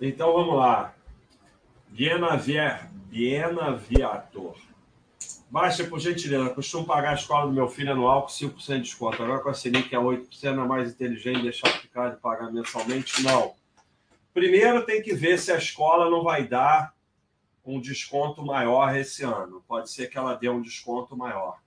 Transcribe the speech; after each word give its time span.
Então 0.00 0.32
vamos 0.32 0.56
lá. 0.56 0.94
Viena, 1.88 2.36
Vier, 2.36 2.90
Viena 3.08 3.74
Viator. 3.76 4.56
Baixa, 5.48 5.84
por 5.84 5.98
gentileza. 5.98 6.50
Costumo 6.50 6.84
pagar 6.84 7.12
a 7.12 7.14
escola 7.14 7.46
do 7.46 7.52
meu 7.52 7.68
filho 7.68 7.92
anual 7.92 8.22
com 8.22 8.28
5% 8.28 8.76
de 8.76 8.82
desconto. 8.82 9.22
Agora 9.22 9.40
com 9.40 9.48
a 9.48 9.54
Selic 9.54 9.94
é 9.94 9.98
8%, 9.98 10.44
é 10.44 10.52
mais 10.52 10.92
inteligente 10.92 11.42
deixar 11.42 11.68
ficar 11.80 12.10
de 12.10 12.20
pagar 12.20 12.52
mensalmente? 12.52 13.22
Não. 13.22 13.54
Primeiro 14.34 14.84
tem 14.84 15.00
que 15.00 15.14
ver 15.14 15.38
se 15.38 15.50
a 15.50 15.56
escola 15.56 16.10
não 16.10 16.22
vai 16.22 16.46
dar 16.46 16.94
um 17.64 17.80
desconto 17.80 18.44
maior 18.44 18.94
esse 18.94 19.22
ano. 19.22 19.64
Pode 19.66 19.90
ser 19.90 20.08
que 20.08 20.18
ela 20.18 20.34
dê 20.34 20.48
um 20.48 20.60
desconto 20.60 21.16
maior. 21.16 21.58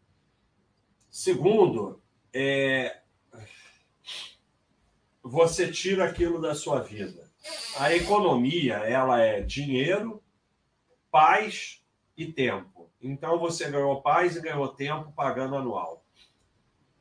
Segundo, 1.10 2.00
é... 2.32 3.00
você 5.24 5.72
tira 5.72 6.06
aquilo 6.06 6.40
da 6.40 6.54
sua 6.54 6.82
vida. 6.82 7.29
A 7.78 7.94
economia, 7.96 8.76
ela 8.76 9.22
é 9.22 9.42
dinheiro, 9.42 10.22
paz 11.12 11.82
e 12.18 12.26
tempo. 12.26 12.90
Então 13.02 13.40
você 13.40 13.70
ganhou 13.70 14.02
paz 14.02 14.36
e 14.36 14.42
ganhou 14.42 14.68
tempo 14.68 15.12
pagando 15.14 15.56
anual. 15.56 16.06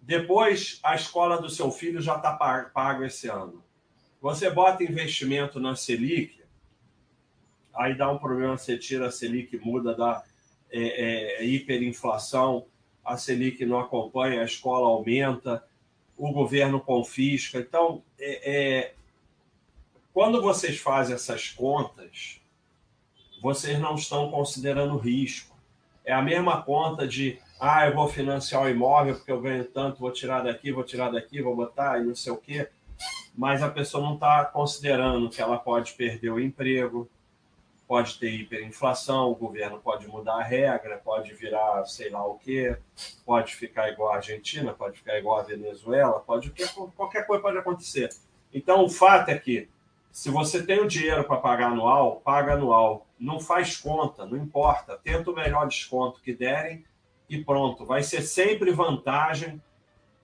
Depois, 0.00 0.80
a 0.82 0.94
escola 0.94 1.40
do 1.40 1.50
seu 1.50 1.70
filho 1.70 2.00
já 2.00 2.16
está 2.16 2.32
pago 2.32 3.04
esse 3.04 3.28
ano. 3.28 3.62
Você 4.20 4.50
bota 4.50 4.82
investimento 4.82 5.60
na 5.60 5.76
Selic, 5.76 6.42
aí 7.74 7.96
dá 7.96 8.10
um 8.10 8.18
problema, 8.18 8.56
você 8.56 8.78
tira 8.78 9.08
a 9.08 9.10
Selic, 9.10 9.56
muda, 9.58 9.94
dá 9.94 10.24
é, 10.70 11.40
é, 11.40 11.44
hiperinflação, 11.44 12.66
a 13.04 13.16
Selic 13.16 13.64
não 13.64 13.78
acompanha, 13.78 14.40
a 14.40 14.44
escola 14.44 14.88
aumenta, 14.88 15.64
o 16.16 16.32
governo 16.32 16.80
confisca. 16.80 17.58
Então, 17.58 18.02
é, 18.18 18.50
é 18.50 18.94
quando 20.18 20.42
vocês 20.42 20.76
fazem 20.78 21.14
essas 21.14 21.50
contas, 21.50 22.40
vocês 23.40 23.78
não 23.78 23.94
estão 23.94 24.28
considerando 24.32 24.98
risco. 24.98 25.56
É 26.04 26.12
a 26.12 26.20
mesma 26.20 26.60
conta 26.60 27.06
de, 27.06 27.38
ah, 27.60 27.86
eu 27.86 27.94
vou 27.94 28.08
financiar 28.08 28.64
o 28.64 28.68
imóvel 28.68 29.14
porque 29.14 29.30
eu 29.30 29.40
ganho 29.40 29.64
tanto, 29.64 30.00
vou 30.00 30.10
tirar 30.10 30.42
daqui, 30.42 30.72
vou 30.72 30.82
tirar 30.82 31.12
daqui, 31.12 31.40
vou 31.40 31.54
botar 31.54 32.00
e 32.00 32.04
não 32.04 32.16
sei 32.16 32.32
o 32.32 32.36
quê 32.36 32.68
mas 33.32 33.62
a 33.62 33.70
pessoa 33.70 34.02
não 34.02 34.14
está 34.14 34.44
considerando 34.46 35.30
que 35.30 35.40
ela 35.40 35.56
pode 35.56 35.92
perder 35.92 36.30
o 36.30 36.40
emprego, 36.40 37.08
pode 37.86 38.18
ter 38.18 38.32
hiperinflação, 38.32 39.30
o 39.30 39.36
governo 39.36 39.78
pode 39.78 40.08
mudar 40.08 40.40
a 40.40 40.42
regra, 40.42 40.98
pode 40.98 41.32
virar 41.34 41.86
sei 41.86 42.10
lá 42.10 42.26
o 42.26 42.36
quê, 42.36 42.76
pode 43.24 43.54
ficar 43.54 43.88
igual 43.90 44.12
a 44.12 44.16
Argentina, 44.16 44.74
pode 44.74 44.98
ficar 44.98 45.16
igual 45.16 45.38
a 45.38 45.44
Venezuela, 45.44 46.18
pode 46.18 46.52
qualquer 46.96 47.24
coisa 47.24 47.40
pode 47.40 47.58
acontecer. 47.58 48.08
Então 48.52 48.84
o 48.84 48.90
fato 48.90 49.28
é 49.28 49.38
que 49.38 49.68
se 50.10 50.30
você 50.30 50.64
tem 50.64 50.80
o 50.80 50.88
dinheiro 50.88 51.24
para 51.24 51.36
pagar 51.36 51.72
anual, 51.72 52.20
paga 52.24 52.54
anual. 52.54 53.06
Não 53.18 53.40
faz 53.40 53.76
conta, 53.76 54.26
não 54.26 54.36
importa. 54.36 54.98
Tenta 55.02 55.30
o 55.30 55.34
melhor 55.34 55.66
desconto 55.68 56.20
que 56.20 56.34
derem 56.34 56.84
e 57.28 57.42
pronto. 57.42 57.84
Vai 57.84 58.02
ser 58.02 58.22
sempre 58.22 58.70
vantagem, 58.70 59.62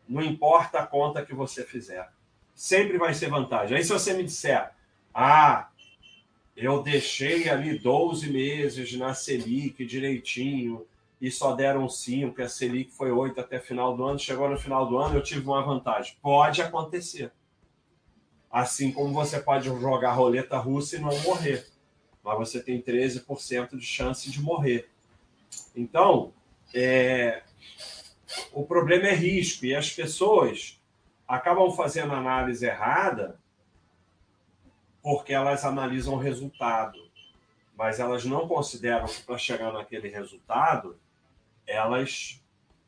não 0.08 0.22
importa 0.22 0.80
a 0.80 0.86
conta 0.86 1.24
que 1.24 1.34
você 1.34 1.64
fizer 1.64 2.08
sempre 2.54 2.96
vai 2.96 3.12
ser 3.12 3.28
vantagem. 3.28 3.76
Aí 3.76 3.84
se 3.84 3.92
você 3.92 4.14
me 4.14 4.22
disser, 4.22 4.70
ah, 5.12 5.68
eu 6.56 6.82
deixei 6.82 7.48
ali 7.48 7.78
12 7.78 8.30
meses 8.30 8.96
na 8.96 9.12
Selic 9.12 9.84
direitinho 9.84 10.86
e 11.20 11.30
só 11.30 11.54
deram 11.54 11.88
5, 11.88 12.40
a 12.40 12.48
Selic 12.48 12.92
foi 12.92 13.10
8 13.10 13.40
até 13.40 13.58
final 13.58 13.96
do 13.96 14.04
ano, 14.04 14.18
chegou 14.18 14.48
no 14.48 14.58
final 14.58 14.86
do 14.86 14.98
ano 14.98 15.16
eu 15.16 15.22
tive 15.22 15.44
uma 15.44 15.62
vantagem. 15.62 16.16
Pode 16.22 16.62
acontecer. 16.62 17.32
Assim 18.54 18.92
como 18.92 19.12
você 19.12 19.40
pode 19.40 19.64
jogar 19.64 20.12
roleta 20.12 20.56
russa 20.58 20.94
e 20.94 21.00
não 21.00 21.10
morrer. 21.22 21.66
Mas 22.22 22.38
você 22.38 22.62
tem 22.62 22.80
13% 22.80 23.76
de 23.76 23.84
chance 23.84 24.30
de 24.30 24.40
morrer. 24.40 24.88
Então, 25.74 26.32
é... 26.72 27.42
o 28.52 28.64
problema 28.64 29.08
é 29.08 29.12
risco. 29.12 29.66
E 29.66 29.74
as 29.74 29.90
pessoas 29.90 30.80
acabam 31.26 31.68
fazendo 31.72 32.12
análise 32.12 32.64
errada 32.64 33.40
porque 35.02 35.32
elas 35.32 35.64
analisam 35.64 36.14
o 36.14 36.18
resultado, 36.18 37.10
mas 37.76 37.98
elas 37.98 38.24
não 38.24 38.46
consideram 38.46 39.06
que 39.06 39.20
para 39.24 39.36
chegar 39.36 39.72
naquele 39.72 40.08
resultado, 40.08 40.96
elas 41.66 42.40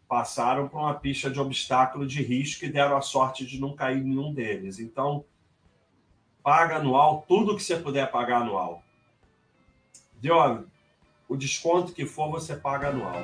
passaram 0.07 0.69
por 0.69 0.79
uma 0.79 0.95
pista 0.95 1.29
de 1.29 1.41
obstáculo 1.41 2.07
de 2.07 2.23
risco 2.23 2.65
e 2.65 2.71
deram 2.71 2.97
a 2.97 3.03
sorte 3.03 3.45
de 3.45 3.61
não 3.61 3.75
cair 3.75 4.01
nenhum 4.01 4.33
deles. 4.33 4.79
Então, 4.79 5.25
paga 6.47 6.77
anual, 6.77 7.25
tudo 7.27 7.57
que 7.57 7.63
você 7.65 7.77
puder 7.77 8.09
pagar 8.09 8.43
anual. 8.43 8.81
Deu 10.23 10.37
o 11.29 11.37
desconto 11.37 11.93
que 11.93 12.07
for, 12.07 12.31
você 12.31 12.55
paga 12.55 12.91
anual. 12.91 13.17